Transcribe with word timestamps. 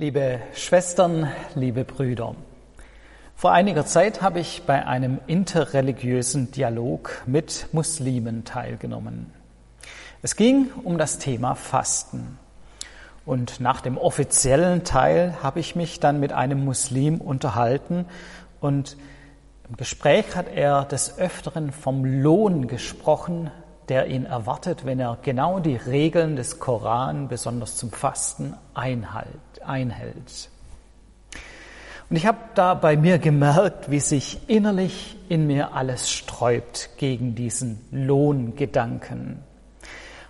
Liebe 0.00 0.38
Schwestern, 0.54 1.28
liebe 1.56 1.82
Brüder, 1.82 2.36
vor 3.34 3.50
einiger 3.50 3.84
Zeit 3.84 4.22
habe 4.22 4.38
ich 4.38 4.62
bei 4.64 4.86
einem 4.86 5.18
interreligiösen 5.26 6.52
Dialog 6.52 7.24
mit 7.26 7.66
Muslimen 7.72 8.44
teilgenommen. 8.44 9.32
Es 10.22 10.36
ging 10.36 10.70
um 10.84 10.98
das 10.98 11.18
Thema 11.18 11.56
Fasten. 11.56 12.38
Und 13.26 13.58
nach 13.58 13.80
dem 13.80 13.98
offiziellen 13.98 14.84
Teil 14.84 15.34
habe 15.42 15.58
ich 15.58 15.74
mich 15.74 15.98
dann 15.98 16.20
mit 16.20 16.32
einem 16.32 16.64
Muslim 16.64 17.20
unterhalten 17.20 18.04
und 18.60 18.96
im 19.68 19.76
Gespräch 19.76 20.36
hat 20.36 20.46
er 20.46 20.84
des 20.84 21.18
Öfteren 21.18 21.72
vom 21.72 22.04
Lohn 22.04 22.68
gesprochen, 22.68 23.50
der 23.88 24.06
ihn 24.06 24.26
erwartet, 24.26 24.84
wenn 24.84 25.00
er 25.00 25.18
genau 25.22 25.60
die 25.60 25.76
Regeln 25.76 26.36
des 26.36 26.58
Koran, 26.58 27.28
besonders 27.28 27.76
zum 27.76 27.90
Fasten, 27.90 28.54
einhalt, 28.74 29.62
einhält. 29.64 30.50
Und 32.10 32.16
ich 32.16 32.26
habe 32.26 32.38
da 32.54 32.74
bei 32.74 32.96
mir 32.96 33.18
gemerkt, 33.18 33.90
wie 33.90 34.00
sich 34.00 34.48
innerlich 34.48 35.16
in 35.28 35.46
mir 35.46 35.74
alles 35.74 36.10
sträubt 36.10 36.90
gegen 36.96 37.34
diesen 37.34 37.80
Lohngedanken. 37.90 39.42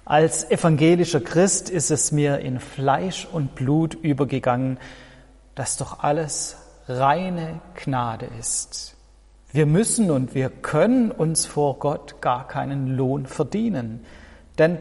Als 0.04 0.50
evangelischer 0.50 1.20
Christ 1.20 1.70
ist 1.70 1.90
es 1.90 2.10
mir 2.10 2.40
in 2.40 2.58
Fleisch 2.58 3.28
und 3.30 3.54
Blut 3.54 3.94
übergegangen, 3.94 4.78
dass 5.54 5.76
doch 5.76 6.02
alles 6.02 6.56
reine 6.88 7.60
Gnade 7.74 8.28
ist. 8.40 8.97
Wir 9.50 9.64
müssen 9.64 10.10
und 10.10 10.34
wir 10.34 10.50
können 10.50 11.10
uns 11.10 11.46
vor 11.46 11.78
Gott 11.78 12.20
gar 12.20 12.46
keinen 12.46 12.96
Lohn 12.96 13.26
verdienen, 13.26 14.04
denn 14.58 14.78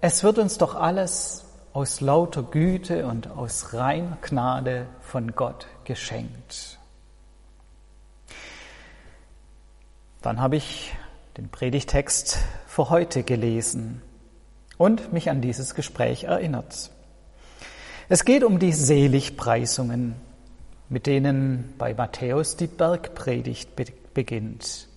es 0.00 0.24
wird 0.24 0.38
uns 0.38 0.56
doch 0.56 0.74
alles 0.74 1.44
aus 1.74 2.00
lauter 2.00 2.42
Güte 2.42 3.06
und 3.06 3.30
aus 3.30 3.74
reiner 3.74 4.18
Gnade 4.22 4.86
von 5.00 5.34
Gott 5.34 5.66
geschenkt. 5.84 6.78
Dann 10.22 10.40
habe 10.40 10.56
ich 10.56 10.94
den 11.36 11.48
Predigtext 11.48 12.38
für 12.66 12.88
heute 12.90 13.22
gelesen 13.22 14.02
und 14.78 15.12
mich 15.12 15.28
an 15.28 15.40
dieses 15.40 15.74
Gespräch 15.74 16.24
erinnert. 16.24 16.90
Es 18.08 18.24
geht 18.24 18.44
um 18.44 18.58
die 18.58 18.72
Seligpreisungen, 18.72 20.14
mit 20.92 21.06
denen 21.06 21.72
bei 21.78 21.94
Matthäus 21.94 22.56
die 22.56 22.66
Bergpredigt 22.66 23.74
be 23.74 23.86
beginnt. 24.12 24.88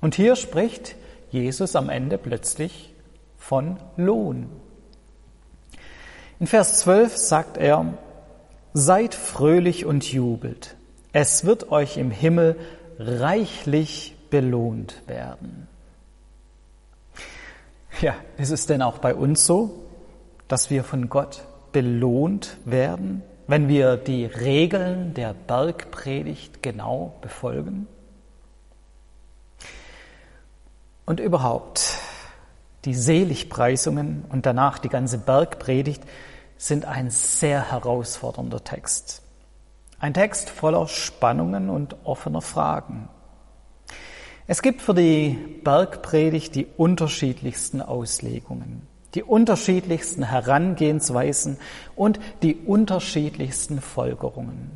Und 0.00 0.14
hier 0.14 0.36
spricht 0.36 0.96
Jesus 1.30 1.76
am 1.76 1.90
Ende 1.90 2.16
plötzlich 2.16 2.94
von 3.36 3.76
Lohn. 3.98 4.48
In 6.40 6.46
Vers 6.46 6.78
12 6.78 7.16
sagt 7.18 7.58
er, 7.58 7.92
Seid 8.72 9.14
fröhlich 9.14 9.84
und 9.84 10.10
jubelt, 10.10 10.76
es 11.12 11.44
wird 11.44 11.70
euch 11.70 11.98
im 11.98 12.10
Himmel 12.10 12.56
reichlich 12.98 14.16
belohnt 14.30 15.02
werden. 15.08 15.68
Ja, 18.00 18.14
ist 18.38 18.50
es 18.50 18.64
denn 18.64 18.80
auch 18.80 18.98
bei 18.98 19.14
uns 19.14 19.44
so, 19.44 19.84
dass 20.46 20.70
wir 20.70 20.84
von 20.84 21.10
Gott 21.10 21.44
belohnt 21.72 22.56
werden? 22.64 23.22
Wenn 23.48 23.66
wir 23.66 23.96
die 23.96 24.26
Regeln 24.26 25.14
der 25.14 25.34
Bergpredigt 25.34 26.62
genau 26.62 27.14
befolgen? 27.22 27.88
Und 31.06 31.18
überhaupt, 31.18 31.98
die 32.84 32.92
Seligpreisungen 32.92 34.26
und 34.28 34.44
danach 34.44 34.78
die 34.78 34.90
ganze 34.90 35.16
Bergpredigt 35.16 36.02
sind 36.58 36.84
ein 36.84 37.10
sehr 37.10 37.70
herausfordernder 37.70 38.62
Text. 38.62 39.22
Ein 39.98 40.12
Text 40.12 40.50
voller 40.50 40.86
Spannungen 40.86 41.70
und 41.70 41.96
offener 42.04 42.42
Fragen. 42.42 43.08
Es 44.46 44.60
gibt 44.60 44.82
für 44.82 44.94
die 44.94 45.38
Bergpredigt 45.64 46.54
die 46.54 46.66
unterschiedlichsten 46.76 47.80
Auslegungen 47.80 48.87
die 49.14 49.22
unterschiedlichsten 49.22 50.22
Herangehensweisen 50.22 51.58
und 51.96 52.20
die 52.42 52.54
unterschiedlichsten 52.54 53.80
Folgerungen. 53.80 54.70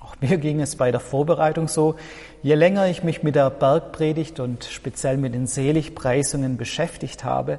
Auch 0.00 0.16
mir 0.20 0.38
ging 0.38 0.60
es 0.60 0.76
bei 0.76 0.90
der 0.90 1.00
Vorbereitung 1.00 1.68
so, 1.68 1.96
je 2.42 2.54
länger 2.54 2.88
ich 2.88 3.02
mich 3.02 3.22
mit 3.22 3.34
der 3.34 3.50
Bergpredigt 3.50 4.40
und 4.40 4.64
speziell 4.64 5.16
mit 5.16 5.34
den 5.34 5.46
Seligpreisungen 5.46 6.56
beschäftigt 6.56 7.24
habe, 7.24 7.58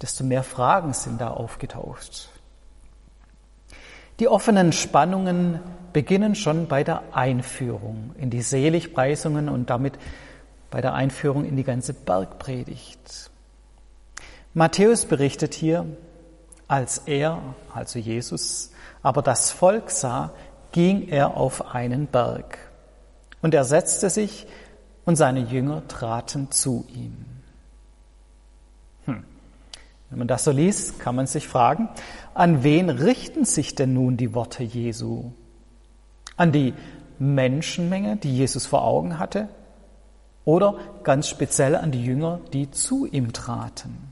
desto 0.00 0.24
mehr 0.24 0.42
Fragen 0.42 0.92
sind 0.92 1.20
da 1.20 1.30
aufgetaucht. 1.30 2.30
Die 4.18 4.28
offenen 4.28 4.72
Spannungen 4.72 5.60
beginnen 5.92 6.34
schon 6.34 6.68
bei 6.68 6.84
der 6.84 7.02
Einführung 7.12 8.14
in 8.18 8.30
die 8.30 8.42
Seligpreisungen 8.42 9.48
und 9.48 9.68
damit 9.68 9.94
bei 10.70 10.80
der 10.80 10.94
Einführung 10.94 11.44
in 11.44 11.56
die 11.56 11.64
ganze 11.64 11.92
Bergpredigt. 11.92 13.31
Matthäus 14.54 15.06
berichtet 15.06 15.54
hier, 15.54 15.86
als 16.68 16.98
er, 17.06 17.42
also 17.74 17.98
Jesus, 17.98 18.70
aber 19.02 19.22
das 19.22 19.50
Volk 19.50 19.90
sah, 19.90 20.32
ging 20.72 21.08
er 21.08 21.36
auf 21.36 21.74
einen 21.74 22.06
Berg. 22.06 22.58
Und 23.40 23.54
er 23.54 23.64
setzte 23.64 24.10
sich 24.10 24.46
und 25.04 25.16
seine 25.16 25.40
Jünger 25.40 25.86
traten 25.88 26.50
zu 26.50 26.86
ihm. 26.94 27.24
Hm. 29.06 29.24
Wenn 30.10 30.18
man 30.18 30.28
das 30.28 30.44
so 30.44 30.50
liest, 30.50 31.00
kann 31.00 31.16
man 31.16 31.26
sich 31.26 31.48
fragen, 31.48 31.88
an 32.34 32.62
wen 32.62 32.90
richten 32.90 33.44
sich 33.44 33.74
denn 33.74 33.94
nun 33.94 34.16
die 34.16 34.34
Worte 34.34 34.62
Jesu? 34.62 35.32
An 36.36 36.52
die 36.52 36.74
Menschenmenge, 37.18 38.16
die 38.16 38.36
Jesus 38.36 38.66
vor 38.66 38.84
Augen 38.84 39.18
hatte? 39.18 39.48
Oder 40.44 40.76
ganz 41.04 41.28
speziell 41.28 41.74
an 41.74 41.90
die 41.90 42.04
Jünger, 42.04 42.40
die 42.52 42.70
zu 42.70 43.06
ihm 43.06 43.32
traten? 43.32 44.11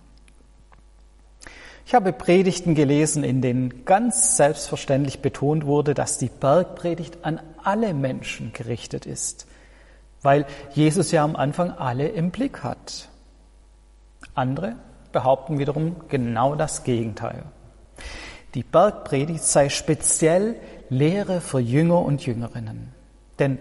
Ich 1.91 1.95
habe 1.97 2.13
Predigten 2.13 2.77
gelesen, 2.77 3.25
in 3.25 3.43
denen 3.43 3.85
ganz 3.85 4.37
selbstverständlich 4.37 5.23
betont 5.23 5.67
wurde, 5.67 5.93
dass 5.93 6.19
die 6.19 6.29
Bergpredigt 6.29 7.25
an 7.25 7.41
alle 7.65 7.95
Menschen 7.95 8.53
gerichtet 8.53 9.07
ist, 9.07 9.49
weil 10.23 10.47
Jesus 10.73 11.11
ja 11.11 11.25
am 11.25 11.35
Anfang 11.35 11.73
alle 11.73 12.07
im 12.07 12.31
Blick 12.31 12.63
hat. 12.63 13.09
Andere 14.37 14.77
behaupten 15.11 15.59
wiederum 15.59 15.97
genau 16.09 16.55
das 16.55 16.85
Gegenteil. 16.85 17.43
Die 18.55 18.63
Bergpredigt 18.63 19.43
sei 19.43 19.69
speziell 19.69 20.55
Lehre 20.91 21.41
für 21.41 21.59
Jünger 21.59 22.03
und 22.03 22.25
Jüngerinnen, 22.25 22.93
denn 23.41 23.59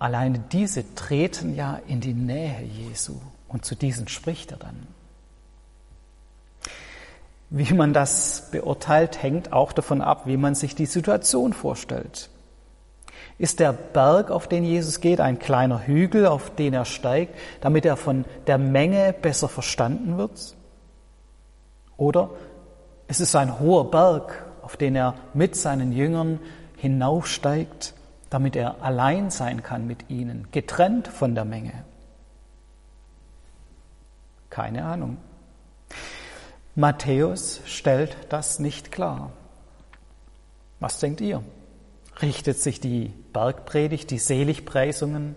alleine 0.00 0.40
diese 0.50 0.96
treten 0.96 1.54
ja 1.54 1.78
in 1.86 2.00
die 2.00 2.14
Nähe 2.14 2.64
Jesu 2.64 3.14
und 3.46 3.64
zu 3.64 3.76
diesen 3.76 4.08
spricht 4.08 4.50
er 4.50 4.58
dann. 4.58 4.88
Wie 7.50 7.74
man 7.74 7.92
das 7.92 8.48
beurteilt, 8.52 9.22
hängt 9.22 9.52
auch 9.52 9.72
davon 9.72 10.02
ab, 10.02 10.22
wie 10.26 10.36
man 10.36 10.54
sich 10.54 10.76
die 10.76 10.86
Situation 10.86 11.52
vorstellt. 11.52 12.30
Ist 13.38 13.58
der 13.58 13.72
Berg, 13.72 14.30
auf 14.30 14.46
den 14.46 14.64
Jesus 14.64 15.00
geht, 15.00 15.20
ein 15.20 15.38
kleiner 15.38 15.86
Hügel, 15.86 16.26
auf 16.26 16.54
den 16.54 16.74
er 16.74 16.84
steigt, 16.84 17.34
damit 17.60 17.84
er 17.84 17.96
von 17.96 18.24
der 18.46 18.58
Menge 18.58 19.12
besser 19.12 19.48
verstanden 19.48 20.16
wird? 20.16 20.54
Oder 21.96 22.30
ist 23.08 23.20
es 23.20 23.34
ein 23.34 23.58
hoher 23.58 23.90
Berg, 23.90 24.46
auf 24.62 24.76
den 24.76 24.94
er 24.94 25.14
mit 25.34 25.56
seinen 25.56 25.90
Jüngern 25.90 26.38
hinaufsteigt, 26.76 27.94
damit 28.30 28.54
er 28.54 28.82
allein 28.82 29.30
sein 29.30 29.64
kann 29.64 29.88
mit 29.88 30.08
ihnen, 30.08 30.46
getrennt 30.52 31.08
von 31.08 31.34
der 31.34 31.44
Menge? 31.44 31.84
Keine 34.50 34.84
Ahnung. 34.84 35.16
Matthäus 36.76 37.60
stellt 37.66 38.16
das 38.28 38.58
nicht 38.58 38.92
klar. 38.92 39.32
Was 40.78 41.00
denkt 41.00 41.20
ihr? 41.20 41.42
Richtet 42.22 42.58
sich 42.58 42.80
die 42.80 43.12
Bergpredigt, 43.32 44.10
die 44.10 44.18
Seligpreisungen 44.18 45.34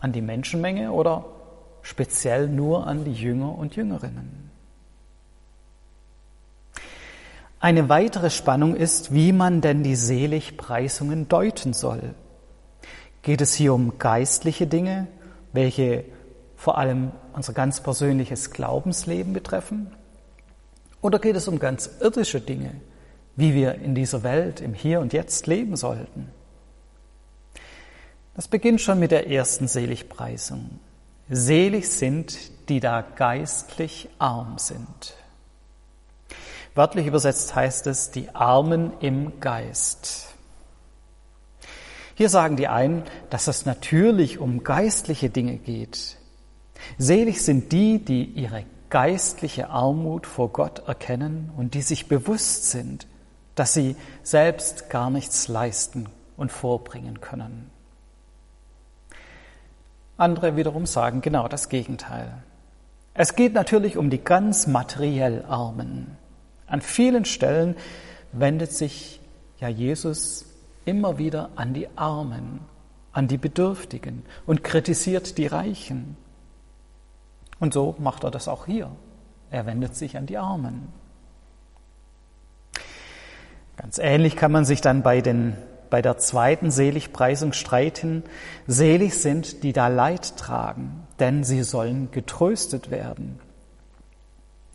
an 0.00 0.12
die 0.12 0.22
Menschenmenge 0.22 0.92
oder 0.92 1.24
speziell 1.82 2.48
nur 2.48 2.86
an 2.86 3.04
die 3.04 3.12
Jünger 3.12 3.56
und 3.56 3.76
Jüngerinnen? 3.76 4.50
Eine 7.60 7.88
weitere 7.88 8.30
Spannung 8.30 8.76
ist, 8.76 9.12
wie 9.12 9.32
man 9.32 9.60
denn 9.60 9.82
die 9.82 9.96
Seligpreisungen 9.96 11.28
deuten 11.28 11.72
soll. 11.72 12.14
Geht 13.22 13.40
es 13.40 13.52
hier 13.54 13.74
um 13.74 13.98
geistliche 13.98 14.68
Dinge, 14.68 15.08
welche 15.52 16.04
vor 16.54 16.78
allem 16.78 17.10
unser 17.32 17.52
ganz 17.52 17.80
persönliches 17.80 18.52
Glaubensleben 18.52 19.32
betreffen? 19.32 19.90
Oder 21.00 21.18
geht 21.18 21.36
es 21.36 21.48
um 21.48 21.58
ganz 21.58 21.90
irdische 22.00 22.40
Dinge, 22.40 22.72
wie 23.36 23.54
wir 23.54 23.74
in 23.76 23.94
dieser 23.94 24.22
Welt 24.22 24.60
im 24.60 24.74
Hier 24.74 25.00
und 25.00 25.12
Jetzt 25.12 25.46
leben 25.46 25.76
sollten? 25.76 26.28
Das 28.34 28.48
beginnt 28.48 28.80
schon 28.80 28.98
mit 28.98 29.10
der 29.10 29.28
ersten 29.28 29.68
Seligpreisung. 29.68 30.78
Selig 31.28 31.88
sind, 31.90 32.36
die 32.68 32.80
da 32.80 33.02
geistlich 33.02 34.08
arm 34.18 34.58
sind. 34.58 35.14
Wörtlich 36.74 37.06
übersetzt 37.06 37.54
heißt 37.54 37.86
es 37.88 38.12
die 38.12 38.28
Armen 38.34 38.92
im 39.00 39.40
Geist. 39.40 40.28
Hier 42.14 42.28
sagen 42.28 42.56
die 42.56 42.68
einen, 42.68 43.02
dass 43.30 43.48
es 43.48 43.66
natürlich 43.66 44.38
um 44.38 44.62
geistliche 44.62 45.30
Dinge 45.30 45.56
geht. 45.56 46.16
Selig 46.96 47.42
sind 47.42 47.72
die, 47.72 47.98
die 47.98 48.24
ihre 48.24 48.64
geistliche 48.90 49.70
Armut 49.70 50.26
vor 50.26 50.50
Gott 50.50 50.86
erkennen 50.86 51.50
und 51.56 51.74
die 51.74 51.82
sich 51.82 52.08
bewusst 52.08 52.70
sind, 52.70 53.06
dass 53.54 53.74
sie 53.74 53.96
selbst 54.22 54.90
gar 54.90 55.10
nichts 55.10 55.48
leisten 55.48 56.08
und 56.36 56.52
vorbringen 56.52 57.20
können. 57.20 57.70
Andere 60.16 60.56
wiederum 60.56 60.86
sagen 60.86 61.20
genau 61.20 61.48
das 61.48 61.68
Gegenteil. 61.68 62.42
Es 63.14 63.34
geht 63.34 63.54
natürlich 63.54 63.96
um 63.96 64.10
die 64.10 64.22
ganz 64.22 64.66
materiell 64.66 65.44
Armen. 65.48 66.16
An 66.66 66.80
vielen 66.80 67.24
Stellen 67.24 67.76
wendet 68.32 68.72
sich 68.72 69.20
ja 69.58 69.68
Jesus 69.68 70.44
immer 70.84 71.18
wieder 71.18 71.50
an 71.56 71.74
die 71.74 71.88
Armen, 71.96 72.60
an 73.12 73.26
die 73.26 73.38
Bedürftigen 73.38 74.22
und 74.46 74.62
kritisiert 74.62 75.38
die 75.38 75.46
Reichen. 75.46 76.16
Und 77.60 77.74
so 77.74 77.94
macht 77.98 78.24
er 78.24 78.30
das 78.30 78.48
auch 78.48 78.66
hier. 78.66 78.90
Er 79.50 79.66
wendet 79.66 79.96
sich 79.96 80.16
an 80.16 80.26
die 80.26 80.38
Armen. 80.38 80.92
Ganz 83.76 83.98
ähnlich 83.98 84.36
kann 84.36 84.52
man 84.52 84.64
sich 84.64 84.80
dann 84.80 85.02
bei, 85.02 85.20
den, 85.20 85.56
bei 85.88 86.02
der 86.02 86.18
zweiten 86.18 86.70
Seligpreisung 86.70 87.52
streiten. 87.52 88.24
Selig 88.66 89.14
sind, 89.14 89.62
die 89.62 89.72
da 89.72 89.88
Leid 89.88 90.36
tragen, 90.36 91.06
denn 91.20 91.44
sie 91.44 91.62
sollen 91.62 92.10
getröstet 92.10 92.90
werden. 92.90 93.38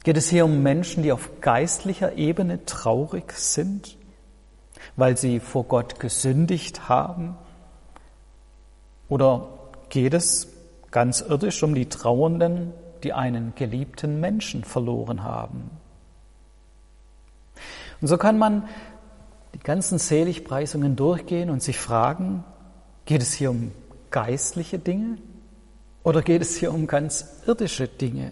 Geht 0.04 0.18
es 0.18 0.30
hier 0.30 0.46
um 0.46 0.64
Menschen, 0.64 1.04
die 1.04 1.12
auf 1.12 1.42
geistlicher 1.42 2.18
Ebene 2.18 2.66
traurig 2.66 3.32
sind, 3.34 3.98
weil 4.96 5.18
sie 5.18 5.40
vor 5.40 5.66
Gott 5.66 6.00
gesündigt 6.00 6.90
haben? 6.90 7.38
Oder 9.08 9.50
geht 9.90 10.14
es 10.14 10.53
ganz 10.94 11.22
irdisch 11.22 11.64
um 11.64 11.74
die 11.74 11.90
Trauernden, 11.90 12.72
die 13.02 13.14
einen 13.14 13.54
geliebten 13.56 14.22
Menschen 14.22 14.64
verloren 14.64 15.24
haben? 15.24 15.72
Und 18.00 18.08
so 18.08 18.18
kann 18.18 18.38
man 18.38 18.70
die 19.56 19.60
ganzen 19.60 19.98
Seligpreisungen 19.98 20.96
durchgehen 20.96 21.50
und 21.50 21.64
sich 21.64 21.80
fragen, 21.80 22.44
geht 23.06 23.22
es 23.22 23.34
hier 23.34 23.50
um 23.50 23.72
geistliche 24.12 24.78
Dinge 24.78 25.18
oder 26.04 26.22
geht 26.22 26.42
es 26.42 26.56
hier 26.56 26.72
um 26.74 26.86
ganz 26.86 27.42
irdische 27.48 27.88
Dinge? 27.88 28.32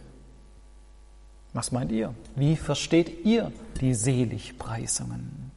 Was 1.53 1.71
meint 1.71 1.91
ihr? 1.91 2.13
Wie 2.35 2.55
versteht 2.55 3.25
ihr 3.25 3.51
die 3.79 3.95
Seligpreisungen? 3.95 5.51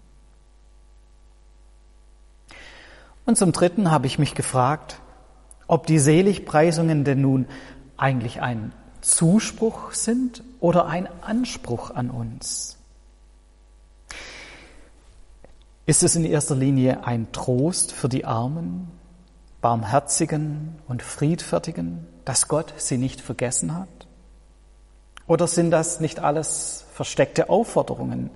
Und 3.27 3.37
zum 3.37 3.53
Dritten 3.53 3.91
habe 3.91 4.07
ich 4.07 4.19
mich 4.19 4.35
gefragt, 4.35 5.01
ob 5.67 5.87
die 5.87 5.99
Seligpreisungen 5.99 7.05
denn 7.05 7.21
nun 7.21 7.47
eigentlich 7.97 8.43
ein 8.43 8.73
Zuspruch 9.01 9.93
sind 9.93 10.43
oder 10.61 10.87
ein 10.87 11.09
Anspruch 11.23 11.91
an 11.91 12.11
uns. 12.11 12.79
Ist 15.87 16.03
es 16.03 16.17
in 16.17 16.25
erster 16.25 16.55
Linie 16.55 17.07
ein 17.07 17.31
Trost 17.33 17.93
für 17.93 18.09
die 18.09 18.25
Armen, 18.25 18.91
Barmherzigen 19.61 20.77
und 20.89 21.03
Friedfertigen, 21.03 22.07
dass 22.25 22.49
Gott 22.49 22.73
sie 22.79 22.97
nicht 22.97 23.21
vergessen 23.21 23.75
hat? 23.75 23.89
Oder 25.27 25.47
sind 25.47 25.71
das 25.71 26.01
nicht 26.01 26.21
alles 26.21 26.87
versteckte 26.93 27.51
Aufforderungen, 27.51 28.31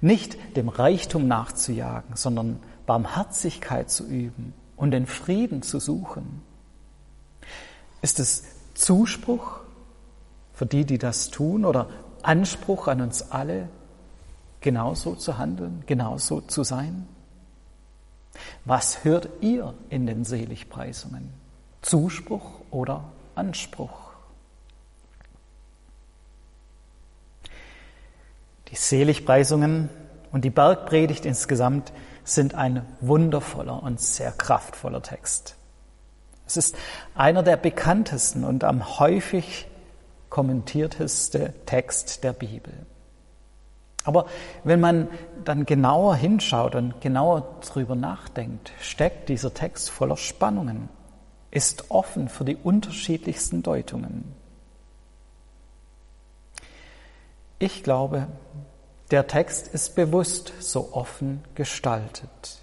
nicht 0.00 0.56
dem 0.56 0.68
Reichtum 0.68 1.26
nachzujagen, 1.26 2.14
sondern 2.14 2.60
Barmherzigkeit 2.86 3.90
zu 3.90 4.06
üben 4.06 4.54
und 4.76 4.92
den 4.92 5.06
Frieden 5.06 5.62
zu 5.62 5.80
suchen? 5.80 6.42
Ist 8.06 8.20
es 8.20 8.44
Zuspruch 8.74 9.58
für 10.54 10.64
die, 10.64 10.84
die 10.84 10.96
das 10.96 11.30
tun, 11.30 11.64
oder 11.64 11.90
Anspruch 12.22 12.86
an 12.86 13.00
uns 13.00 13.32
alle, 13.32 13.68
genauso 14.60 15.16
zu 15.16 15.38
handeln, 15.38 15.82
genauso 15.86 16.40
zu 16.40 16.62
sein? 16.62 17.08
Was 18.64 19.02
hört 19.02 19.28
ihr 19.40 19.74
in 19.90 20.06
den 20.06 20.24
Seligpreisungen? 20.24 21.30
Zuspruch 21.82 22.60
oder 22.70 23.02
Anspruch? 23.34 24.12
Die 28.68 28.76
Seligpreisungen 28.76 29.90
und 30.30 30.44
die 30.44 30.50
Bergpredigt 30.50 31.26
insgesamt 31.26 31.92
sind 32.22 32.54
ein 32.54 32.86
wundervoller 33.00 33.82
und 33.82 34.00
sehr 34.00 34.30
kraftvoller 34.30 35.02
Text. 35.02 35.55
Es 36.46 36.56
ist 36.56 36.76
einer 37.14 37.42
der 37.42 37.56
bekanntesten 37.56 38.44
und 38.44 38.64
am 38.64 38.98
häufig 38.98 39.66
kommentierteste 40.30 41.54
Text 41.66 42.24
der 42.24 42.32
Bibel. 42.32 42.72
Aber 44.04 44.26
wenn 44.62 44.78
man 44.78 45.08
dann 45.44 45.66
genauer 45.66 46.14
hinschaut 46.14 46.76
und 46.76 47.00
genauer 47.00 47.58
drüber 47.60 47.96
nachdenkt, 47.96 48.72
steckt 48.80 49.28
dieser 49.28 49.52
Text 49.52 49.90
voller 49.90 50.16
Spannungen, 50.16 50.88
ist 51.50 51.90
offen 51.90 52.28
für 52.28 52.44
die 52.44 52.56
unterschiedlichsten 52.56 53.64
Deutungen. 53.64 54.32
Ich 57.58 57.82
glaube, 57.82 58.28
der 59.10 59.26
Text 59.26 59.68
ist 59.68 59.96
bewusst 59.96 60.52
so 60.60 60.92
offen 60.92 61.42
gestaltet. 61.54 62.60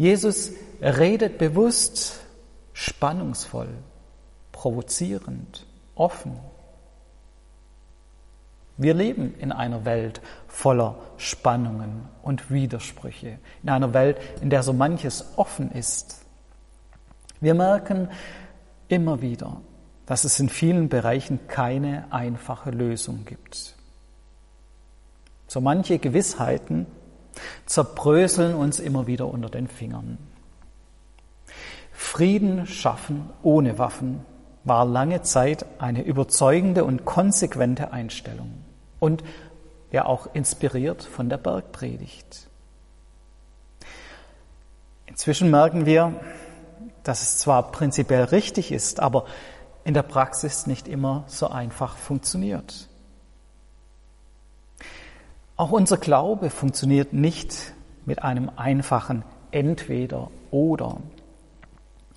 Jesus 0.00 0.52
redet 0.80 1.36
bewusst 1.38 2.20
spannungsvoll, 2.72 3.68
provozierend, 4.50 5.66
offen 5.94 6.40
wir 8.80 8.94
leben 8.94 9.34
in 9.38 9.52
einer 9.52 9.84
Welt 9.84 10.22
voller 10.48 10.96
Spannungen 11.18 12.08
und 12.22 12.50
Widersprüche, 12.50 13.38
in 13.62 13.68
einer 13.68 13.92
Welt, 13.92 14.16
in 14.40 14.48
der 14.48 14.62
so 14.62 14.72
manches 14.72 15.34
offen 15.36 15.70
ist. 15.70 16.24
Wir 17.42 17.52
merken 17.52 18.08
immer 18.88 19.20
wieder, 19.20 19.60
dass 20.06 20.24
es 20.24 20.40
in 20.40 20.48
vielen 20.48 20.88
Bereichen 20.88 21.40
keine 21.46 22.06
einfache 22.10 22.70
Lösung 22.70 23.26
gibt. 23.26 23.74
So 25.46 25.60
manche 25.60 25.98
Gewissheiten 25.98 26.86
zerbröseln 27.66 28.54
uns 28.54 28.80
immer 28.80 29.06
wieder 29.06 29.26
unter 29.26 29.48
den 29.48 29.68
Fingern. 29.68 30.18
Frieden 31.92 32.66
schaffen 32.66 33.30
ohne 33.42 33.78
Waffen 33.78 34.24
war 34.64 34.84
lange 34.84 35.22
Zeit 35.22 35.64
eine 35.78 36.02
überzeugende 36.02 36.84
und 36.84 37.04
konsequente 37.04 37.92
Einstellung 37.92 38.62
und 38.98 39.24
ja 39.90 40.04
auch 40.04 40.34
inspiriert 40.34 41.02
von 41.02 41.28
der 41.28 41.38
Bergpredigt. 41.38 42.48
Inzwischen 45.06 45.50
merken 45.50 45.86
wir, 45.86 46.14
dass 47.02 47.22
es 47.22 47.38
zwar 47.38 47.72
prinzipiell 47.72 48.24
richtig 48.24 48.70
ist, 48.70 49.00
aber 49.00 49.24
in 49.84 49.94
der 49.94 50.02
Praxis 50.02 50.66
nicht 50.66 50.86
immer 50.86 51.24
so 51.26 51.48
einfach 51.48 51.96
funktioniert. 51.96 52.89
Auch 55.60 55.72
unser 55.72 55.98
Glaube 55.98 56.48
funktioniert 56.48 57.12
nicht 57.12 57.74
mit 58.06 58.22
einem 58.22 58.50
einfachen 58.56 59.24
Entweder 59.50 60.30
oder. 60.50 60.96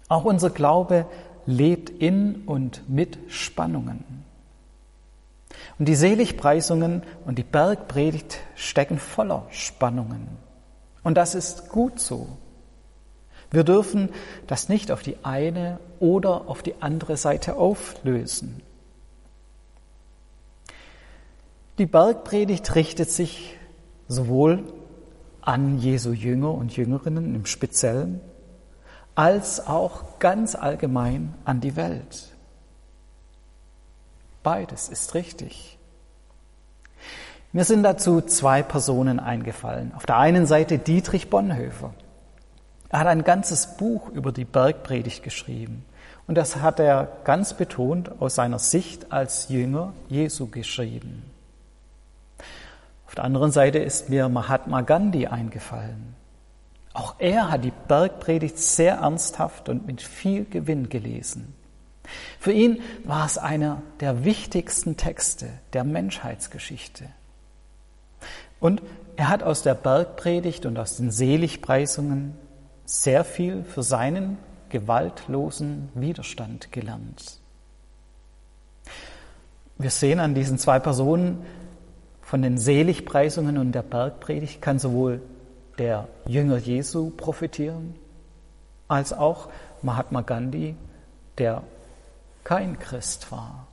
Auch 0.07 0.23
unser 0.23 0.49
Glaube 0.49 1.05
lebt 1.45 1.89
in 1.89 2.43
und 2.45 2.89
mit 2.89 3.17
Spannungen. 3.27 4.23
Und 5.77 5.89
die 5.89 5.95
Seligpreisungen 5.95 7.03
und 7.25 7.37
die 7.37 7.43
Bergpredigt 7.43 8.39
stecken 8.55 8.97
voller 8.97 9.45
Spannungen. 9.49 10.25
Und 11.03 11.17
das 11.17 11.35
ist 11.35 11.67
gut 11.67 11.99
so. 11.99 12.29
Wir 13.51 13.65
dürfen 13.65 14.07
das 14.47 14.69
nicht 14.69 14.89
auf 14.89 15.01
die 15.01 15.17
eine 15.23 15.81
oder 15.99 16.47
auf 16.47 16.63
die 16.63 16.81
andere 16.81 17.17
Seite 17.17 17.57
auflösen. 17.57 18.61
Die 21.79 21.87
Bergpredigt 21.87 22.75
richtet 22.75 23.09
sich 23.09 23.57
sowohl 24.07 24.63
an 25.41 25.79
Jesu 25.79 26.11
Jünger 26.11 26.53
und 26.53 26.77
Jüngerinnen 26.77 27.33
im 27.33 27.47
Speziellen, 27.47 28.21
als 29.15 29.65
auch 29.65 30.19
ganz 30.19 30.53
allgemein 30.53 31.33
an 31.45 31.61
die 31.61 31.75
Welt. 31.75 32.29
Beides 34.43 34.89
ist 34.89 35.15
richtig. 35.15 35.79
Mir 37.53 37.63
sind 37.63 37.81
dazu 37.81 38.21
zwei 38.21 38.61
Personen 38.61 39.19
eingefallen. 39.19 39.93
Auf 39.95 40.05
der 40.05 40.17
einen 40.17 40.45
Seite 40.45 40.77
Dietrich 40.77 41.29
Bonhoeffer. 41.31 41.93
Er 42.89 42.99
hat 42.99 43.07
ein 43.07 43.23
ganzes 43.23 43.77
Buch 43.77 44.09
über 44.09 44.31
die 44.31 44.45
Bergpredigt 44.45 45.23
geschrieben. 45.23 45.85
Und 46.27 46.37
das 46.37 46.57
hat 46.57 46.79
er 46.79 47.17
ganz 47.23 47.55
betont 47.55 48.21
aus 48.21 48.35
seiner 48.35 48.59
Sicht 48.59 49.11
als 49.11 49.49
Jünger 49.49 49.93
Jesu 50.07 50.47
geschrieben. 50.47 51.32
Auf 53.13 53.17
der 53.17 53.25
anderen 53.25 53.51
Seite 53.51 53.77
ist 53.77 54.09
mir 54.09 54.27
Mahatma 54.27 54.81
Gandhi 54.81 55.27
eingefallen. 55.27 56.15
Auch 56.93 57.13
er 57.19 57.51
hat 57.51 57.63
die 57.63 57.71
Bergpredigt 57.87 58.57
sehr 58.57 58.95
ernsthaft 58.95 59.69
und 59.69 59.85
mit 59.85 60.01
viel 60.01 60.45
Gewinn 60.45 60.89
gelesen. 60.89 61.53
Für 62.39 62.51
ihn 62.51 62.81
war 63.03 63.27
es 63.27 63.37
einer 63.37 63.83
der 63.99 64.25
wichtigsten 64.25 64.97
Texte 64.97 65.49
der 65.73 65.83
Menschheitsgeschichte. 65.83 67.05
Und 68.59 68.81
er 69.15 69.29
hat 69.29 69.43
aus 69.43 69.61
der 69.61 69.75
Bergpredigt 69.75 70.65
und 70.65 70.79
aus 70.79 70.97
den 70.97 71.11
Seligpreisungen 71.11 72.33
sehr 72.83 73.23
viel 73.23 73.63
für 73.63 73.83
seinen 73.83 74.39
gewaltlosen 74.69 75.89
Widerstand 75.93 76.71
gelernt. 76.71 77.37
Wir 79.77 79.91
sehen 79.91 80.19
an 80.19 80.33
diesen 80.33 80.57
zwei 80.57 80.79
Personen 80.79 81.45
von 82.33 82.41
den 82.41 82.57
Seligpreisungen 82.57 83.59
und 83.59 83.73
der 83.73 83.83
Bergpredigt 83.83 84.59
kann 84.59 84.79
sowohl 84.79 85.21
der 85.77 86.07
Jünger 86.25 86.57
Jesu 86.57 87.11
profitieren, 87.11 87.93
als 88.87 89.13
auch 89.13 89.49
Mahatma 89.83 90.21
Gandhi, 90.21 90.75
der 91.37 91.61
kein 92.43 92.79
Christ 92.79 93.31
war. 93.31 93.67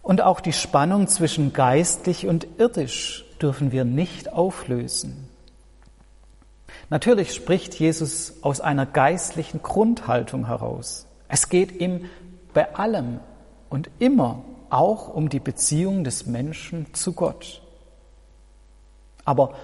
Und 0.00 0.22
auch 0.22 0.40
die 0.40 0.54
Spannung 0.54 1.06
zwischen 1.06 1.52
geistlich 1.52 2.26
und 2.26 2.46
irdisch 2.56 3.26
dürfen 3.42 3.72
wir 3.72 3.84
nicht 3.84 4.32
auflösen. 4.32 5.28
Natürlich 6.88 7.34
spricht 7.34 7.74
Jesus 7.74 8.36
aus 8.40 8.62
einer 8.62 8.86
geistlichen 8.86 9.60
Grundhaltung 9.62 10.46
heraus. 10.46 11.06
Es 11.28 11.50
geht 11.50 11.78
ihm 11.78 12.06
bei 12.54 12.74
allem 12.74 13.20
und 13.68 13.90
immer 13.98 14.44
auch 14.70 15.08
um 15.08 15.28
die 15.28 15.40
Beziehung 15.40 16.04
des 16.04 16.26
Menschen 16.26 16.94
zu 16.94 17.12
Gott. 17.12 17.62
Aber 19.24 19.54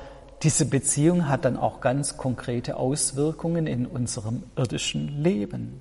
diese 0.43 0.67
Beziehung 0.67 1.29
hat 1.29 1.45
dann 1.45 1.57
auch 1.57 1.81
ganz 1.81 2.17
konkrete 2.17 2.77
Auswirkungen 2.77 3.67
in 3.67 3.87
unserem 3.87 4.43
irdischen 4.57 5.23
Leben. 5.23 5.81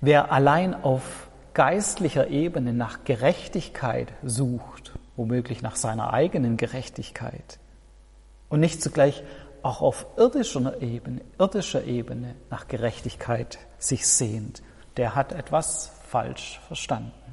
Wer 0.00 0.32
allein 0.32 0.74
auf 0.74 1.28
geistlicher 1.54 2.28
Ebene 2.28 2.72
nach 2.72 3.04
Gerechtigkeit 3.04 4.12
sucht, 4.24 4.92
womöglich 5.16 5.62
nach 5.62 5.76
seiner 5.76 6.12
eigenen 6.12 6.56
Gerechtigkeit, 6.56 7.58
und 8.48 8.60
nicht 8.60 8.82
zugleich 8.82 9.22
auch 9.62 9.80
auf 9.80 10.06
irdischer 10.16 10.82
Ebene, 10.82 11.22
irdischer 11.38 11.84
Ebene 11.84 12.34
nach 12.50 12.68
Gerechtigkeit 12.68 13.58
sich 13.78 14.06
sehnt, 14.06 14.62
der 14.96 15.14
hat 15.14 15.32
etwas 15.32 15.90
falsch 16.08 16.60
verstanden. 16.66 17.23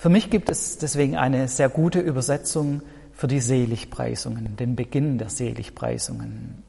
Für 0.00 0.08
mich 0.08 0.30
gibt 0.30 0.48
es 0.48 0.78
deswegen 0.78 1.18
eine 1.18 1.46
sehr 1.46 1.68
gute 1.68 2.00
Übersetzung 2.00 2.80
für 3.12 3.28
die 3.28 3.40
Seligpreisungen, 3.40 4.56
den 4.56 4.74
Beginn 4.74 5.18
der 5.18 5.28
Seligpreisungen. 5.28 6.62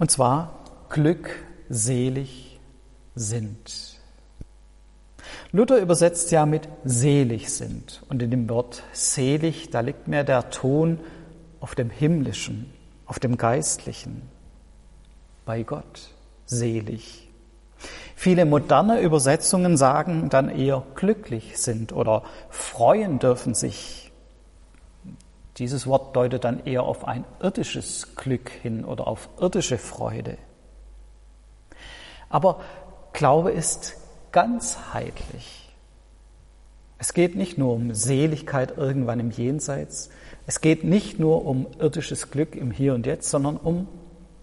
Und 0.00 0.10
zwar 0.10 0.58
glückselig 0.88 2.58
sind. 3.14 4.00
Luther 5.52 5.78
übersetzt 5.78 6.32
ja 6.32 6.46
mit 6.46 6.68
selig 6.82 7.52
sind. 7.52 8.02
Und 8.08 8.22
in 8.22 8.32
dem 8.32 8.48
Wort 8.48 8.82
selig, 8.90 9.70
da 9.70 9.82
liegt 9.82 10.08
mehr 10.08 10.24
der 10.24 10.50
Ton 10.50 10.98
auf 11.60 11.76
dem 11.76 11.90
himmlischen, 11.90 12.72
auf 13.06 13.20
dem 13.20 13.36
geistlichen. 13.36 14.22
Bei 15.44 15.62
Gott 15.62 16.10
selig 16.44 17.25
Viele 18.14 18.46
moderne 18.46 19.00
Übersetzungen 19.00 19.76
sagen 19.76 20.28
dann 20.30 20.48
eher 20.48 20.82
glücklich 20.94 21.58
sind 21.58 21.92
oder 21.92 22.22
freuen 22.48 23.18
dürfen 23.18 23.54
sich. 23.54 24.12
Dieses 25.58 25.86
Wort 25.86 26.16
deutet 26.16 26.44
dann 26.44 26.64
eher 26.64 26.82
auf 26.82 27.06
ein 27.06 27.24
irdisches 27.40 28.14
Glück 28.16 28.50
hin 28.50 28.84
oder 28.84 29.06
auf 29.06 29.28
irdische 29.40 29.78
Freude. 29.78 30.38
Aber 32.28 32.60
Glaube 33.12 33.52
ist 33.52 33.96
ganzheitlich. 34.32 35.72
Es 36.98 37.12
geht 37.12 37.36
nicht 37.36 37.58
nur 37.58 37.74
um 37.74 37.94
Seligkeit 37.94 38.76
irgendwann 38.76 39.20
im 39.20 39.30
Jenseits, 39.30 40.10
es 40.46 40.60
geht 40.60 40.84
nicht 40.84 41.18
nur 41.18 41.44
um 41.44 41.66
irdisches 41.78 42.30
Glück 42.30 42.54
im 42.54 42.70
Hier 42.70 42.94
und 42.94 43.06
Jetzt, 43.06 43.30
sondern 43.30 43.56
um 43.56 43.88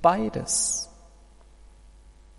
beides. 0.01 0.92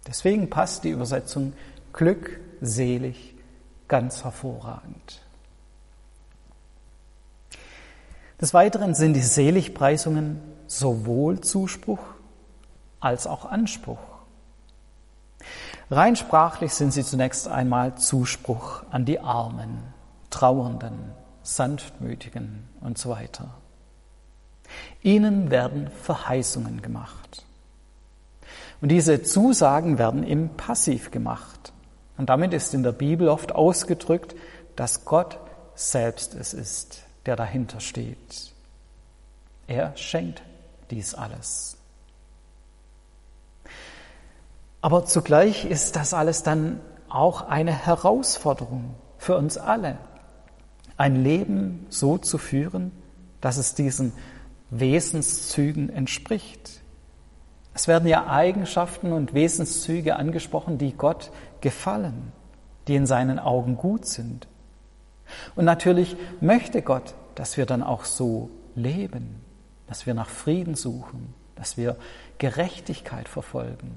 Deswegen 0.06 0.50
passt 0.50 0.84
die 0.84 0.90
Übersetzung 0.90 1.54
glückselig 1.92 3.34
ganz 3.88 4.24
hervorragend. 4.24 5.22
Des 8.40 8.52
Weiteren 8.52 8.94
sind 8.94 9.14
die 9.14 9.22
Seligpreisungen 9.22 10.40
sowohl 10.66 11.40
Zuspruch 11.40 12.00
als 13.00 13.26
auch 13.26 13.44
Anspruch. 13.44 13.98
Rein 15.90 16.16
sprachlich 16.16 16.72
sind 16.72 16.92
sie 16.92 17.04
zunächst 17.04 17.48
einmal 17.48 17.96
Zuspruch 17.96 18.82
an 18.90 19.04
die 19.04 19.20
Armen, 19.20 19.82
Trauernden, 20.30 21.12
Sanftmütigen 21.42 22.68
und 22.80 22.98
so 22.98 23.10
weiter. 23.10 23.54
Ihnen 25.02 25.50
werden 25.50 25.90
Verheißungen 25.90 26.80
gemacht. 26.80 27.44
Und 28.84 28.90
diese 28.90 29.22
Zusagen 29.22 29.96
werden 29.96 30.24
im 30.24 30.50
Passiv 30.58 31.10
gemacht. 31.10 31.72
Und 32.18 32.28
damit 32.28 32.52
ist 32.52 32.74
in 32.74 32.82
der 32.82 32.92
Bibel 32.92 33.30
oft 33.30 33.54
ausgedrückt, 33.54 34.36
dass 34.76 35.06
Gott 35.06 35.40
selbst 35.74 36.34
es 36.34 36.52
ist, 36.52 37.00
der 37.24 37.34
dahinter 37.34 37.80
steht. 37.80 38.52
Er 39.68 39.96
schenkt 39.96 40.42
dies 40.90 41.14
alles. 41.14 41.78
Aber 44.82 45.06
zugleich 45.06 45.64
ist 45.64 45.96
das 45.96 46.12
alles 46.12 46.42
dann 46.42 46.78
auch 47.08 47.48
eine 47.48 47.72
Herausforderung 47.72 48.96
für 49.16 49.38
uns 49.38 49.56
alle, 49.56 49.96
ein 50.98 51.24
Leben 51.24 51.86
so 51.88 52.18
zu 52.18 52.36
führen, 52.36 52.92
dass 53.40 53.56
es 53.56 53.74
diesen 53.74 54.12
Wesenszügen 54.68 55.88
entspricht. 55.88 56.83
Es 57.74 57.88
werden 57.88 58.08
ja 58.08 58.28
Eigenschaften 58.28 59.12
und 59.12 59.34
Wesenszüge 59.34 60.16
angesprochen, 60.16 60.78
die 60.78 60.92
Gott 60.92 61.32
gefallen, 61.60 62.32
die 62.86 62.94
in 62.94 63.06
seinen 63.06 63.40
Augen 63.40 63.76
gut 63.76 64.06
sind. 64.06 64.46
Und 65.56 65.64
natürlich 65.64 66.16
möchte 66.40 66.82
Gott, 66.82 67.14
dass 67.34 67.56
wir 67.56 67.66
dann 67.66 67.82
auch 67.82 68.04
so 68.04 68.50
leben, 68.76 69.40
dass 69.88 70.06
wir 70.06 70.14
nach 70.14 70.28
Frieden 70.28 70.76
suchen, 70.76 71.34
dass 71.56 71.76
wir 71.76 71.96
Gerechtigkeit 72.38 73.28
verfolgen, 73.28 73.96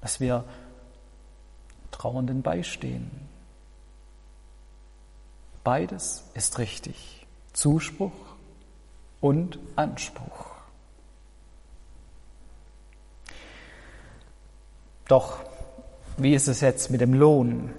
dass 0.00 0.20
wir 0.20 0.44
Trauernden 1.90 2.42
beistehen. 2.42 3.10
Beides 5.64 6.24
ist 6.34 6.58
richtig. 6.58 7.26
Zuspruch 7.52 8.12
und 9.20 9.58
Anspruch. 9.74 10.55
Doch, 15.08 15.38
wie 16.16 16.34
ist 16.34 16.48
es 16.48 16.60
jetzt 16.60 16.90
mit 16.90 17.00
dem 17.00 17.14
Lohn? 17.14 17.70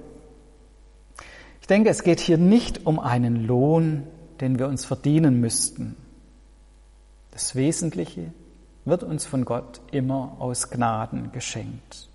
Ich 1.59 1.67
denke, 1.67 1.89
es 1.89 2.03
geht 2.03 2.21
hier 2.21 2.37
nicht 2.37 2.85
um 2.85 2.99
einen 2.99 3.45
Lohn, 3.45 4.03
den 4.39 4.57
wir 4.59 4.67
uns 4.67 4.85
verdienen 4.85 5.41
müssten. 5.41 5.97
Das 7.31 7.55
Wesentliche 7.55 8.31
wird 8.85 9.03
uns 9.03 9.25
von 9.25 9.43
Gott 9.43 9.81
immer 9.91 10.37
aus 10.39 10.69
Gnaden 10.69 11.33
geschenkt. 11.33 12.07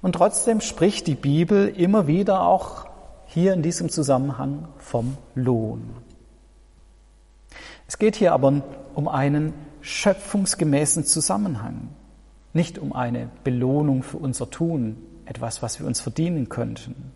Und 0.00 0.14
trotzdem 0.14 0.60
spricht 0.60 1.06
die 1.06 1.14
Bibel 1.14 1.68
immer 1.68 2.06
wieder 2.06 2.42
auch 2.42 2.86
hier 3.26 3.52
in 3.52 3.62
diesem 3.62 3.90
Zusammenhang 3.90 4.68
vom 4.78 5.18
Lohn. 5.34 5.90
Es 7.86 7.98
geht 7.98 8.16
hier 8.16 8.32
aber 8.32 8.62
um 8.94 9.08
einen 9.08 9.52
schöpfungsgemäßen 9.82 11.04
Zusammenhang 11.04 11.88
nicht 12.54 12.78
um 12.78 12.92
eine 12.92 13.28
Belohnung 13.42 14.02
für 14.02 14.16
unser 14.16 14.50
Tun, 14.50 14.96
etwas, 15.26 15.62
was 15.62 15.78
wir 15.80 15.86
uns 15.86 16.00
verdienen 16.00 16.48
könnten. 16.48 17.12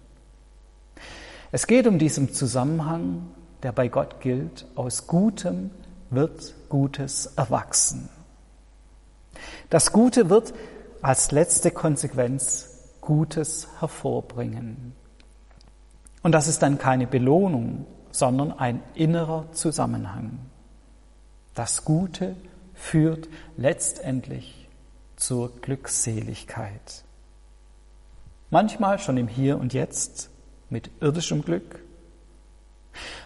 Es 1.50 1.66
geht 1.66 1.86
um 1.86 1.98
diesen 1.98 2.34
Zusammenhang, 2.34 3.28
der 3.62 3.72
bei 3.72 3.88
Gott 3.88 4.20
gilt, 4.20 4.66
aus 4.74 5.06
Gutem 5.06 5.70
wird 6.10 6.54
Gutes 6.68 7.26
erwachsen. 7.36 8.08
Das 9.70 9.92
Gute 9.92 10.28
wird 10.28 10.52
als 11.00 11.30
letzte 11.30 11.70
Konsequenz 11.70 12.96
Gutes 13.00 13.68
hervorbringen. 13.78 14.92
Und 16.22 16.32
das 16.32 16.48
ist 16.48 16.62
dann 16.62 16.78
keine 16.78 17.06
Belohnung, 17.06 17.86
sondern 18.10 18.52
ein 18.52 18.82
innerer 18.94 19.46
Zusammenhang. 19.52 20.38
Das 21.54 21.84
Gute 21.84 22.36
führt 22.74 23.28
letztendlich 23.56 24.67
zur 25.18 25.60
Glückseligkeit. 25.60 27.04
Manchmal 28.50 28.98
schon 28.98 29.16
im 29.16 29.28
Hier 29.28 29.58
und 29.58 29.74
Jetzt 29.74 30.30
mit 30.70 30.90
irdischem 31.00 31.42
Glück, 31.42 31.80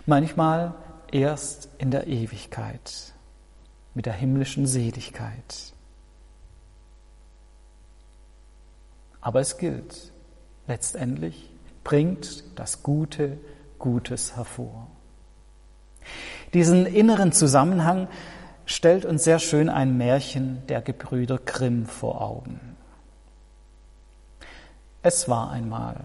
manchmal 0.06 0.75
erst 1.11 1.68
in 1.78 1.90
der 1.90 2.06
Ewigkeit 2.06 3.12
mit 3.94 4.06
der 4.06 4.14
himmlischen 4.14 4.66
Seligkeit. 4.66 5.72
Aber 9.20 9.40
es 9.40 9.58
gilt, 9.58 10.12
letztendlich 10.66 11.50
bringt 11.84 12.44
das 12.58 12.82
Gute 12.82 13.38
Gutes 13.78 14.37
hervor. 14.37 14.88
Diesen 16.54 16.87
inneren 16.87 17.32
Zusammenhang 17.32 18.08
stellt 18.74 19.04
uns 19.04 19.24
sehr 19.24 19.38
schön 19.38 19.68
ein 19.68 19.96
Märchen 19.96 20.66
der 20.68 20.80
Gebrüder 20.80 21.38
Grimm 21.38 21.86
vor 21.86 22.20
Augen. 22.22 22.76
Es 25.02 25.28
war 25.28 25.50
einmal 25.50 25.96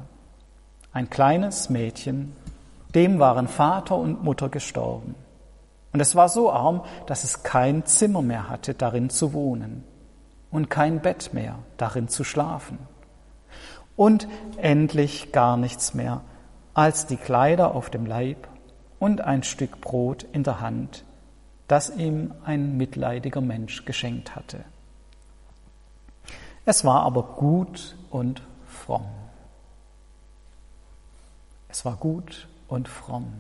ein 0.92 1.10
kleines 1.10 1.70
Mädchen, 1.70 2.36
dem 2.96 3.20
waren 3.20 3.48
Vater 3.48 3.96
und 3.96 4.24
Mutter 4.24 4.50
gestorben. 4.50 5.16
Und 5.94 6.00
es 6.00 6.16
war 6.16 6.30
so 6.30 6.52
arm, 6.52 6.84
dass 7.06 7.24
es 7.24 7.44
kein 7.44 7.86
Zimmer 7.86 8.22
mehr 8.22 8.50
hatte, 8.50 8.74
darin 8.74 9.10
zu 9.10 9.34
wohnen 9.34 9.84
und 10.52 10.70
kein 10.70 11.02
Bett 11.02 11.34
mehr, 11.34 11.60
darin 11.78 12.08
zu 12.08 12.24
schlafen. 12.24 12.80
Und 13.96 14.28
endlich 14.58 15.32
gar 15.32 15.58
nichts 15.58 15.94
mehr 15.94 16.22
als 16.74 17.06
die 17.08 17.18
Kleider 17.18 17.74
auf 17.74 17.90
dem 17.90 18.06
Leib 18.06 18.48
und 19.00 19.22
ein 19.22 19.44
Stück 19.44 19.82
Brot 19.82 20.26
in 20.32 20.44
der 20.44 20.62
Hand, 20.62 21.04
das 21.68 21.90
ihm 21.90 22.34
ein 22.46 22.78
mitleidiger 22.78 23.42
Mensch 23.42 23.86
geschenkt 23.86 24.36
hatte. 24.36 24.64
Es 26.66 26.84
war 26.84 27.04
aber 27.04 27.24
gut 27.24 27.96
und 28.10 28.42
fromm. 28.68 29.06
Es 31.70 31.86
war 31.86 31.96
gut 31.96 32.48
und 32.68 32.88
fromm. 32.88 33.34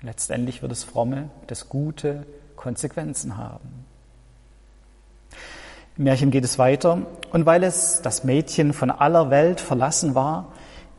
Letztendlich 0.00 0.62
wird 0.62 0.70
das 0.70 0.84
Fromme, 0.84 1.30
das 1.48 1.68
Gute 1.68 2.26
Konsequenzen 2.54 3.36
haben. 3.36 3.84
Im 5.96 6.04
Märchen 6.04 6.30
geht 6.30 6.44
es 6.44 6.58
weiter. 6.58 7.02
Und 7.32 7.46
weil 7.46 7.64
es 7.64 8.00
das 8.02 8.22
Mädchen 8.22 8.72
von 8.72 8.90
aller 8.90 9.30
Welt 9.30 9.60
verlassen 9.60 10.14
war, 10.14 10.52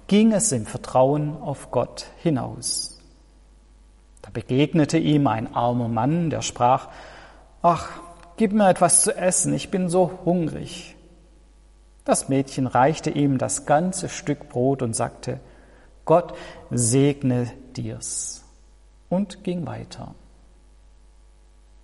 ging 0.08 0.34
es 0.34 0.52
im 0.52 0.66
Vertrauen 0.66 1.42
auf 1.42 1.72
Gott 1.72 2.08
hinaus. 2.18 2.99
Da 4.30 4.34
begegnete 4.42 5.00
ihm 5.00 5.26
ein 5.26 5.56
armer 5.56 5.88
Mann, 5.88 6.30
der 6.30 6.44
sprach, 6.44 6.90
ach, 7.64 7.90
gib 8.38 8.54
mir 8.54 8.70
etwas 8.70 9.02
zu 9.02 9.18
essen, 9.18 9.56
ich 9.56 9.72
bin 9.72 9.90
so 9.90 10.20
hungrig. 10.24 10.96
Das 12.06 12.30
Mädchen 12.30 12.68
reichte 12.68 13.10
ihm 13.10 13.40
das 13.40 13.66
ganze 13.66 14.08
Stück 14.08 14.48
Brot 14.48 14.84
und 14.84 14.96
sagte, 14.96 15.40
Gott 16.06 16.36
segne 16.70 17.52
dir's 17.76 18.44
und 19.10 19.44
ging 19.44 19.66
weiter. 19.66 20.14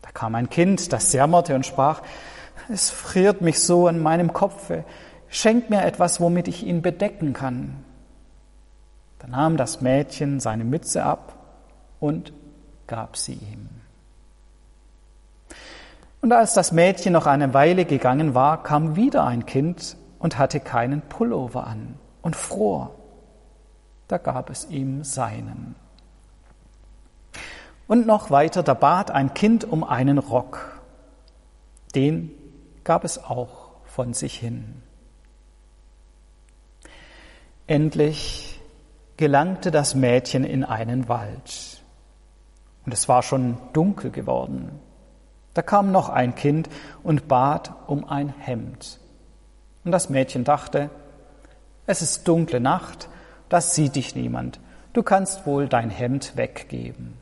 Da 0.04 0.12
kam 0.12 0.36
ein 0.36 0.52
Kind, 0.52 0.94
das 0.94 1.14
jammerte 1.14 1.56
und 1.56 1.66
sprach, 1.66 2.04
es 2.70 2.92
friert 2.92 3.42
mich 3.42 3.60
so 3.60 3.88
an 3.88 3.98
meinem 3.98 4.34
Kopfe, 4.34 4.86
schenk 5.30 5.72
mir 5.72 5.84
etwas, 5.84 6.22
womit 6.22 6.48
ich 6.48 6.64
ihn 6.64 6.84
bedecken 6.84 7.34
kann. 7.34 7.84
Da 9.18 9.25
nahm 9.25 9.58
das 9.58 9.82
Mädchen 9.82 10.40
seine 10.40 10.64
Mütze 10.64 11.04
ab 11.04 11.35
und 12.00 12.34
gab 12.88 13.18
sie 13.18 13.34
ihm. 13.34 13.70
Und 16.22 16.32
als 16.32 16.54
das 16.54 16.72
Mädchen 16.72 17.14
noch 17.14 17.28
eine 17.28 17.54
Weile 17.54 17.86
gegangen 17.86 18.34
war, 18.34 18.64
kam 18.64 18.96
wieder 18.96 19.25
ein 19.25 19.46
Kind 19.46 19.96
und 20.18 20.38
hatte 20.38 20.60
keinen 20.60 21.02
Pullover 21.02 21.68
an 21.68 22.00
und 22.22 22.36
fror. 22.36 22.96
Da 24.08 24.18
gab 24.18 24.50
es 24.50 24.68
ihm 24.70 25.04
seinen. 25.04 25.75
Und 27.88 28.08
noch 28.08 28.32
weiter, 28.32 28.64
da 28.64 28.74
bat 28.74 29.12
ein 29.12 29.34
Kind 29.34 29.63
um 29.65 29.84
einen 29.84 30.17
Rock. 30.17 30.82
Den 31.93 32.32
gab 32.84 33.04
es 33.04 33.24
auch 33.24 33.74
von 33.86 34.13
sich 34.13 34.38
hin. 34.38 34.82
Endlich 37.67 38.60
gelangte 39.17 39.72
das 39.72 39.96
Mädchen 39.96 40.43
in 40.43 40.63
einen 40.63 41.08
Wald. 41.08 41.75
Und 42.86 42.93
es 42.93 43.10
war 43.10 43.24
schon 43.24 43.58
dunkel 43.74 44.12
geworden. 44.12 44.80
Da 45.54 45.62
kam 45.62 45.91
noch 45.91 46.10
ein 46.10 46.36
Kind 46.36 46.69
und 47.02 47.28
bat 47.28 47.74
um 47.88 48.08
ein 48.08 48.30
Hemd. 48.30 49.00
Und 49.84 49.91
das 49.91 50.10
Mädchen 50.10 50.43
dachte, 50.43 50.89
es 51.88 52.02
ist 52.02 52.28
dunkle 52.28 52.60
Nacht, 52.60 53.10
das 53.50 53.74
sieht 53.74 53.95
dich 53.95 54.15
niemand. 54.15 54.60
Du 54.93 55.02
kannst 55.02 55.45
wohl 55.45 55.67
dein 55.67 55.89
Hemd 55.89 56.36
weggeben 56.36 57.13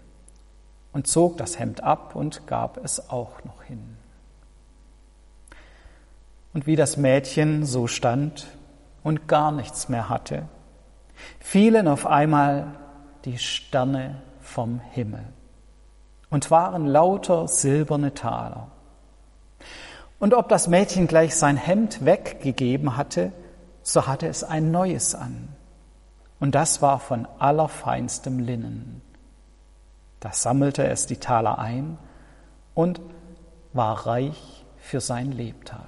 und 0.93 1.07
zog 1.07 1.37
das 1.37 1.59
Hemd 1.59 1.83
ab 1.83 2.15
und 2.15 2.47
gab 2.47 2.83
es 2.83 3.09
auch 3.09 3.43
noch 3.43 3.63
hin. 3.63 3.97
Und 6.53 6.67
wie 6.67 6.75
das 6.75 6.97
Mädchen 6.97 7.65
so 7.65 7.87
stand 7.87 8.47
und 9.03 9.27
gar 9.27 9.51
nichts 9.51 9.89
mehr 9.89 10.09
hatte, 10.09 10.43
fielen 11.39 11.87
auf 11.87 12.05
einmal 12.05 12.67
die 13.25 13.37
Sterne 13.37 14.21
vom 14.39 14.79
Himmel 14.91 15.23
und 16.33 16.49
waren 16.49 16.87
lauter 16.87 17.47
silberne 17.47 18.15
Taler. 18.15 18.71
Und 20.17 20.33
ob 20.33 20.49
das 20.49 20.67
Mädchen 20.67 21.05
gleich 21.05 21.35
sein 21.35 21.57
Hemd 21.57 22.05
weggegeben 22.05 22.97
hatte, 22.97 23.31
so 23.83 24.07
hatte 24.07 24.27
es 24.27 24.43
ein 24.43 24.71
neues 24.71 25.13
an. 25.13 25.49
Und 26.39 26.55
das 26.55 26.81
war 26.81 26.99
von 26.99 27.27
allerfeinstem 27.37 28.39
Linnen. 28.39 29.03
Da 30.21 30.33
sammelte 30.33 30.87
es 30.87 31.05
die 31.05 31.17
Taler 31.17 31.59
ein 31.59 31.99
und 32.73 32.99
war 33.73 34.07
reich 34.07 34.65
für 34.77 35.01
sein 35.01 35.31
Lebtag. 35.31 35.87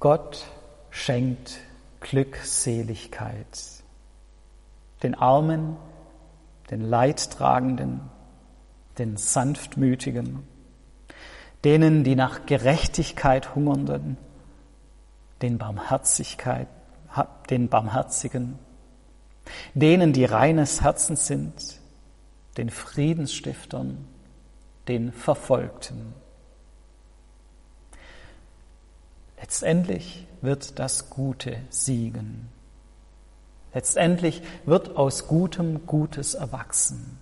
Gott 0.00 0.46
schenkt 0.88 1.58
Glückseligkeit 2.00 3.71
den 5.02 5.14
Armen, 5.14 5.76
den 6.70 6.80
Leidtragenden, 6.80 8.00
den 8.98 9.16
Sanftmütigen, 9.16 10.46
denen, 11.64 12.04
die 12.04 12.14
nach 12.14 12.46
Gerechtigkeit 12.46 13.54
hungernden, 13.54 14.16
den 15.40 15.58
Barmherzigkeit, 15.58 16.68
den 17.50 17.68
Barmherzigen, 17.68 18.58
denen, 19.74 20.12
die 20.12 20.24
reines 20.24 20.82
Herzens 20.82 21.26
sind, 21.26 21.80
den 22.56 22.70
Friedensstiftern, 22.70 24.06
den 24.88 25.12
Verfolgten. 25.12 26.14
Letztendlich 29.40 30.26
wird 30.40 30.78
das 30.78 31.10
Gute 31.10 31.56
siegen. 31.70 32.51
Letztendlich 33.74 34.42
wird 34.66 34.96
aus 34.96 35.26
Gutem 35.28 35.86
Gutes 35.86 36.34
erwachsen. 36.34 37.18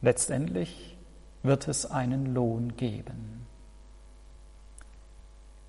Letztendlich 0.00 0.96
wird 1.42 1.68
es 1.68 1.86
einen 1.86 2.34
Lohn 2.34 2.76
geben. 2.76 3.46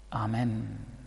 Amen. 0.10 0.99